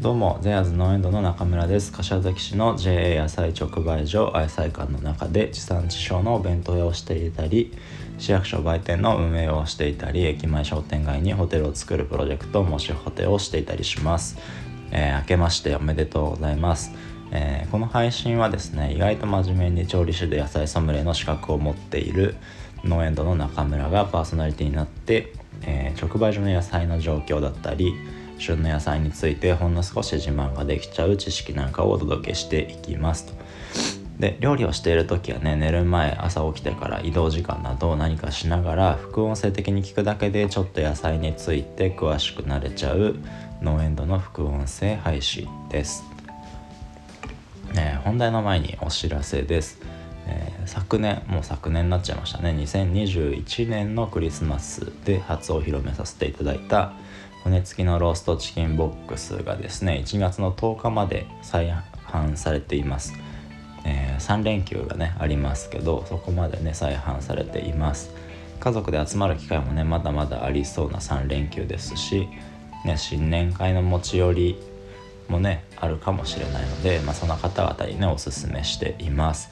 [0.00, 1.92] どうもゼアーズ農園ドの中村です。
[1.92, 7.74] 柏崎市の JA 野菜直売所愛妻館の中で地産地消のお弁当屋をしていたり
[8.16, 14.38] 市役所売店の運営をしていたり駅前商店街にホテルを作るプロジェクトもしホテルをしていたりします、
[14.90, 16.92] えー、明けましておめでとうございます。
[17.30, 22.36] えー、この配信はですね意外と真面目に調理師で野菜ソムリエの資格を持っている
[22.84, 25.34] 農園ドの中村がパーソナリティになって、
[25.66, 27.92] えー、直売所の野菜の状況だったり
[28.40, 33.32] 旬の野菜についてほんの少し自慢ができちゃう知識なんかをお届けしていきますと。
[34.18, 43.16] で料理をしている時はね寝る前朝起きてから移動時間など何かしながら副音声的に聞くだけでちょっと野菜について詳しくなれちゃう
[43.62, 46.04] 農園ドの副音声配信です。
[47.76, 49.80] え、本題の前にお知らせです。
[50.26, 56.92] えー、昨年もう昨年になっちゃいましたね2021年のクリスマスで初お披露目させていただいた
[57.44, 61.72] 骨付きのローストチキンボックスがですね1月の10日まで再
[62.06, 63.14] 販されています、
[63.84, 68.10] えー、3連休がねありますけどそこまでね再販されています。
[68.60, 72.28] 家族で集まる機会もねまだまだありそうな3連休ですし、
[72.84, 74.62] ね、新年会の持ち寄り
[75.28, 79.50] もねあるかもしれないので、まあ、その方々にねおすすめしています。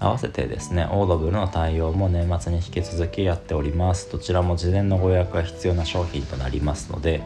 [0.00, 4.10] 合わせてですねオードブルの対応も年末に引き続きやっております。
[4.10, 7.22] どちらも事前のご予約が必要な商品となりますので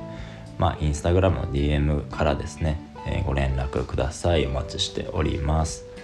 [0.58, 4.46] まあインスタグラムの DM からですね、えー、ご連絡ください。
[4.46, 5.94] お待ちしております。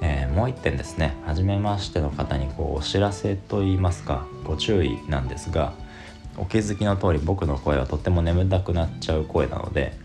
[0.00, 5.72] えー、もう一点ですね初めましての方にこうお知らせと言いますかご注意なんですが
[6.36, 9.96] お気づきの通り僕の声はとっても眠たくなっちゃう声なので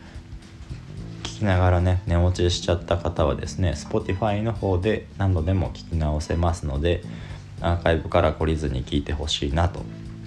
[1.40, 7.02] きながらね寝落ちしちゃった方はですね Spotify の方で何度でも聞き直せますので
[7.62, 9.82] アーカイブから懲りずに聞いてほしいなと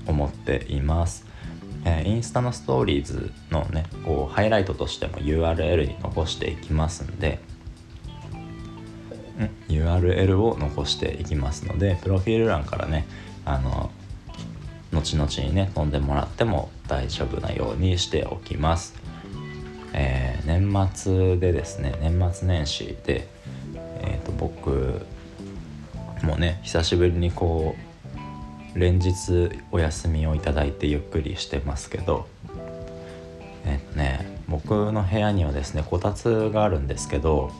[0.06, 1.26] 思っています、
[1.84, 7.40] えー、インスタのストーリーズのねこうハイライトとしても URL に残していきますんで
[9.38, 13.06] ん URL を残していきますのでプロフィール欄からね
[13.44, 13.90] あの
[14.92, 19.01] 後々にね飛んでもらっても大丈夫なようにしておきます。
[19.94, 23.28] えー、年末でですね年末年始で、
[24.00, 25.06] えーと、僕
[26.22, 27.76] もね久しぶりにこ
[28.74, 32.26] う連日お休みをいただいてゆっくりしてますけど
[33.64, 37.50] えっ、ー、とね僕の部屋にはですねこたつがあるんですけど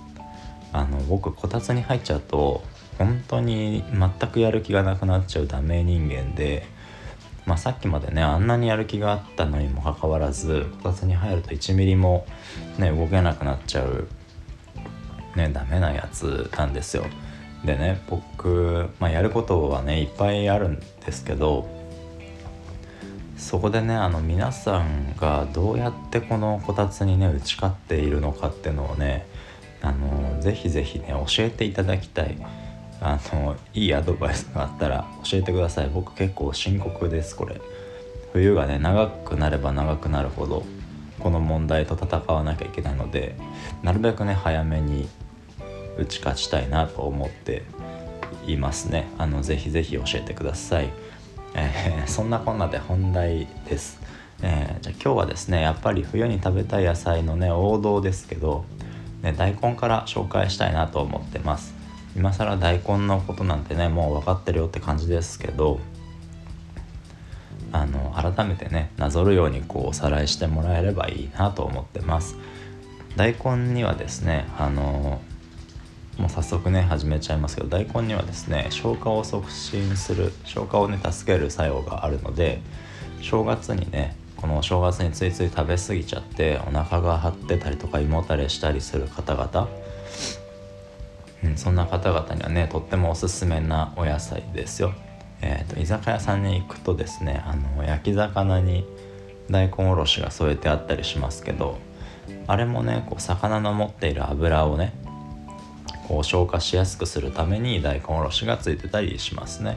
[0.73, 2.63] あの僕こたつに入っちゃうと
[2.99, 6.67] 本当に全くやる気がなくなっちゃうダメ人間で
[7.47, 12.27] まあ、さっきまでねあんなにやる気があったのにもかかわらずこたつに入ると1ミリも、
[12.79, 14.07] ね、動けなくなっちゃう、
[15.37, 17.05] ね、ダメなやつなんですよ。
[17.65, 21.69] でね僕、まあ、やることはねいっぱいあるんですけど
[23.37, 29.27] そこでねあの皆さんがどうやってこのこたつにね打ち勝っているのかっていうのをね
[29.81, 32.37] あのぜひぜひね教えていただきたい。
[33.03, 35.91] あのいいアドバイスがあったら教えてください。
[35.93, 37.61] 僕結構深刻ですこれ。
[38.33, 40.65] 冬がね長くなれば長くなるほど
[41.19, 43.37] この問題と戦わなきゃいけないので
[43.83, 45.09] なるべくね早めに
[45.99, 47.65] 打ち勝ちたいなと思って
[48.47, 49.09] いますね。
[49.19, 50.89] あのぜひぜひ教えてください、
[51.55, 54.01] えー、そんなこんなで本題です、
[54.43, 58.65] えー、じゃあ今日はですねやっぱり冬に食べたい野菜のね王道ですけど、
[59.21, 61.82] ね、大根から紹介したいなと思ってます。
[62.17, 65.81] 今更大根のことなんてねもう分かってるよって感じですけど
[67.73, 72.37] あの改めてねなぞるようにこうおさらいしてもらえればいいなと思ってます。
[73.17, 75.21] 大根にはですねあの
[76.19, 82.61] もう早速ね始めちゃいますけど大根にはですね消化を促進する消化をね助ける作用があるので
[83.21, 89.69] 正月にねこの正月についつい食べ過ぎちゃってお腹が張ってたりとか胃もたれしたりする方々
[91.45, 94.93] うん、そんな方々にはねとってもおすすめなお野菜ですよ。
[95.41, 98.87] えーと、居酒屋さんに行くとですねあの焼き魚に
[99.51, 101.79] 大根おろしが添えてあったりしますけど
[102.47, 104.93] あれもねこう魚の持っている油をね
[106.07, 109.77] こう消化しやすくするために大根おろしがついてたりしますね。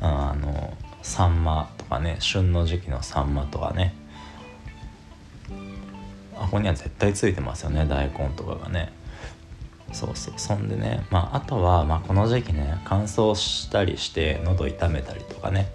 [0.00, 0.72] あの
[1.02, 3.94] サンマとかね旬の時期のサンマとかね
[6.36, 8.92] あここには絶対ついてますよね大根とかがね。
[9.92, 15.68] そうそうそんでねまああとは、まあ、この時期ね乾燥したりして喉痛めたりとかね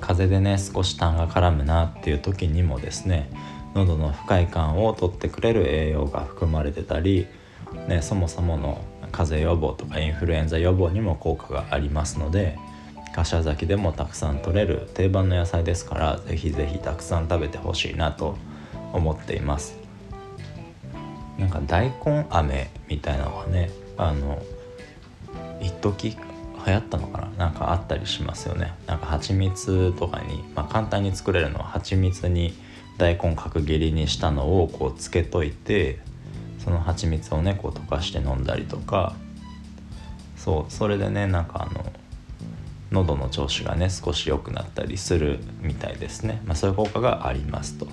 [0.00, 3.30] 風邪でね少し痰が絡むなっていう時にもですね
[3.74, 7.26] 喉の不快感を取ってくれる栄養が含まれてたり、
[7.86, 8.82] ね、そもそもの
[9.12, 12.58] 風邪予防とかインフルエンザ予防にも効果がありますので
[13.14, 18.36] 柏崎でもたくさん取れる定番の野菜ですから是非是非たくさん食べてほしいなと
[18.92, 19.87] 思っています。
[21.38, 24.42] なんか大根飴みたいなのがねあの
[25.60, 26.16] 一時
[26.66, 27.46] 流行ったのかな？
[27.46, 28.74] なんかあったりしますよね。
[28.86, 32.52] なんか蜂蜜とかに、まあ、簡単に作れるのは蜂蜜に
[32.98, 36.00] 大根角切りにしたのをこうつけといて
[36.58, 39.14] その蜂蜜をねこう溶かして飲んだりとか。
[40.36, 41.92] そうそれでねなんかあの
[42.92, 47.88] 喉の調子がね少し良くなったりするみたいですね、まあ、そういう効果がありますと。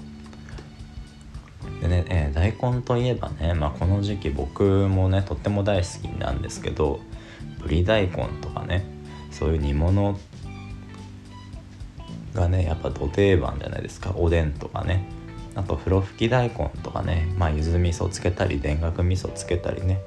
[1.86, 7.00] でね、えー、大根といえばね、まあ、この時期僕もねとっても大好きなんですけど
[7.62, 8.86] ぶり大根とかね
[9.32, 10.18] そういう煮物
[12.34, 15.10] がねやっぱど定番じゃないですかおでんとかね。
[15.56, 20.02] あと風呂吹き大根とかねまあ柚子味噌つけたり田楽味噌つけたりね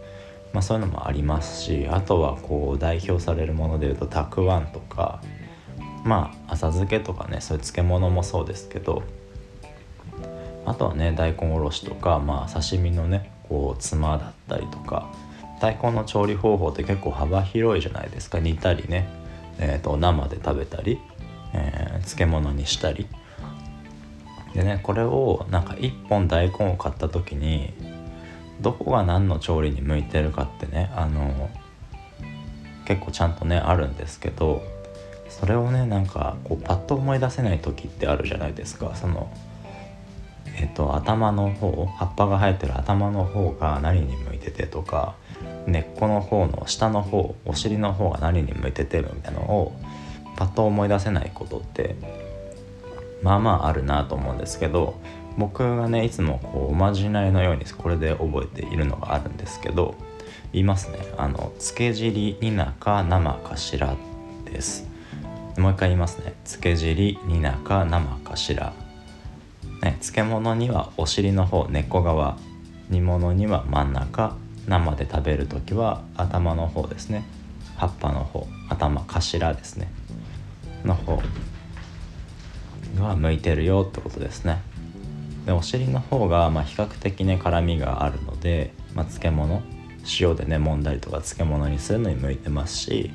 [0.52, 5.22] まあそういうのもありますしあとはこう代表されるものでいうとたくあんとか
[6.04, 9.02] まあ浅漬けとかねそういう漬物もそうですけど
[10.68, 15.10] あとはね大根おろしとかまあ刺身のねこうつまだったりとか
[15.60, 18.38] 大根の調理方法って結構幅広いじゃないですか。
[18.38, 19.08] 煮たりね、
[19.58, 21.00] えーと、生で食べたり、
[21.52, 23.08] えー、漬物にしたり。
[24.54, 27.72] でねこれをなんか1本大根を買った時に
[28.60, 31.50] どこが何の調理に向いてるかってねあの
[32.86, 34.62] 結構ちゃんとねあるんですけど
[35.28, 38.94] それをねなんかこうパッと思い出せない時ってあるじゃないですか。
[38.96, 39.30] その
[40.60, 45.14] えっと、頭の方葉っぱが生えてる頭の方が何に向いててとか
[45.66, 49.72] 根っこの方の下の方お尻の方が何に向いててるみたいなのを
[50.36, 51.94] パッと思い出せないことって
[53.22, 54.98] まあまああるなと思うんですけど
[55.36, 59.94] 僕がねいつもこうおまじないのようにこれで覚えているのがあるんですけど
[60.52, 60.98] 言いますね。
[61.16, 63.96] あのつけ尻に中生かしら
[64.46, 64.88] です。
[65.58, 66.34] もう一回言いますね。
[66.44, 68.72] つけ尻に中生かしら。
[69.82, 72.36] ね、漬物にはお尻の方根っこ側
[72.90, 74.36] 煮物には真ん中
[74.66, 77.24] 生で食べる時は頭の方ですね。
[77.76, 79.90] 葉っぱの方頭頭ですね。
[80.84, 81.22] の方
[82.98, 84.60] が向いてるよってことですね。
[85.46, 89.62] でお尻の方がま比較的ね辛みがあるので、まあ、漬物
[90.20, 93.10] 塩でね揉んだりとか漬物にするのに向いてますし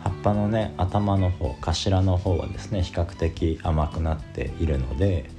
[0.00, 5.30] 葉っぱのね頭の方頭の方はですね比較的甘くなっているので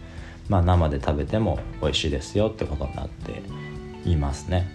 [0.51, 3.42] まあ、生で食べても美味しいですよってことになって
[4.03, 4.69] いますね。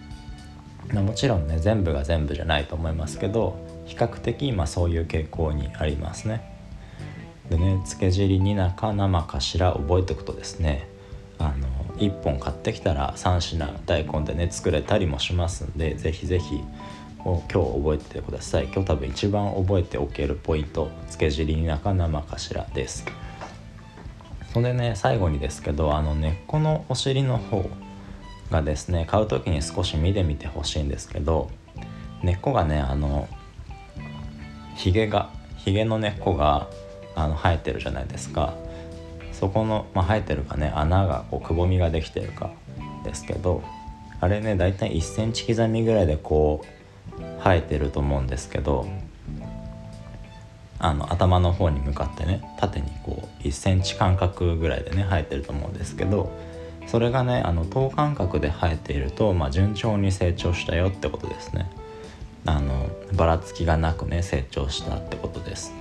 [0.90, 6.50] もちろんね全部が全部じゃないと思いますけど比較的今そういう傾向にありますね。
[7.50, 10.88] でね漬け汁に中生かしら覚えておくとですね
[11.38, 11.69] あの
[11.99, 16.64] 1本買ってきたら3品大根でね作れたりもしますんで是非是非
[17.22, 23.05] 今日覚えてください今日多分一番覚えておけるポイント漬け汁に中生かしらです。
[24.56, 27.69] それでね最後にですけどあの根っこのお尻の方
[28.50, 31.50] がですね買う時に少し見てみてほしいんですけど
[32.23, 33.29] 根っこがねあの
[34.75, 36.70] ひげがひげの根っこが
[37.14, 38.55] あの生えてるじゃないですか。
[39.35, 42.50] そこの、まあ、生えてるかね穴がこうくぼみができてるか
[43.05, 43.62] ですけど
[44.23, 46.64] あれねだいたい1センチ刻みぐらいでこ
[47.19, 48.88] う生えてると思うんですけど
[50.78, 56.31] あの頭の方に向かってね縦にこう1センチ間隔ぐらいでね生えてると思うんですけど
[56.86, 61.69] それがねあの等間隔で生えていると、まあ、順調に成長したよってことですね。
[62.44, 65.72] あのばらつきがなくね成長したってことです。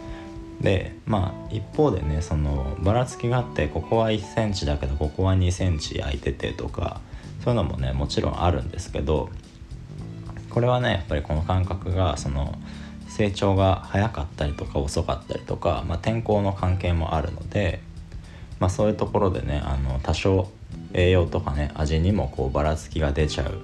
[0.62, 7.01] でまあ一方でねそのばらつきがあってここは1センチだけどここは2センチ空いててとか
[7.43, 9.29] そういうのもねもちろんあるんですけど
[10.50, 12.58] これはねやっぱりこの感覚がその
[13.15, 17.79] 成長が早かったりとか遅かったりとか、まあ、天候の関係もあるので、
[18.60, 20.50] まあ、そういうところでねあの多少
[20.91, 23.60] 栄養とかね味にもこうばらつきが出ちゃう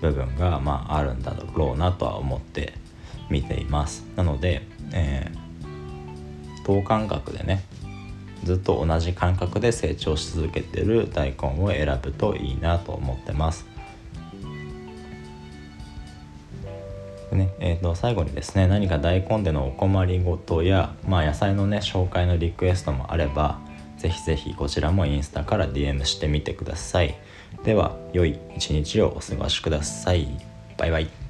[0.00, 2.72] 部分が、まあ、あるんだろうなとは思って
[3.28, 4.06] 見ています。
[4.16, 4.62] なので、
[4.92, 7.64] えー、等間隔でね
[8.44, 13.75] ずっと同じ感覚で成長し続けてる大根を選ぶといいなと思ってます。
[17.36, 17.54] ね。
[17.60, 23.60] えー、と最後にですね何か大根でのお困りごとや、まあ、野菜のね紹介のリクエストもあれば
[23.98, 27.14] ぜひぜひこちらもインスタから DM してみてください。
[27.64, 30.28] では良い一日をお過ごしください。
[30.76, 31.25] バイバイ。